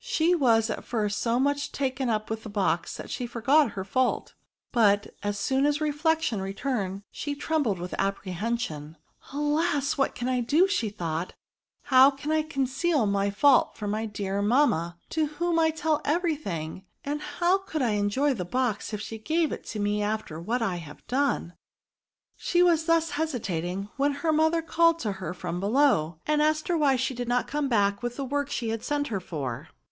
[0.03, 3.83] She was at first so much taken up with the box that she forgot her
[3.83, 4.33] fault;
[4.71, 8.97] but, as soon as reflection returned, she trembled with apprehension.
[9.29, 9.99] •* Alas!
[9.99, 11.35] what can I do?" thought she;"
[11.91, 14.75] how can I conceal my fault from my dear mam DEMONSTRATIVE PRONOUNS.
[14.75, 16.83] S05 ma^ to whom I tell every thing?
[17.03, 20.63] and how could I enjoy the box if she gave it to me after what
[20.63, 21.53] I have done?"
[22.35, 26.75] She was thus hesitating when her mother called to her from below^ and asked her
[26.77, 29.67] why she did not come back with the work she had sent her for.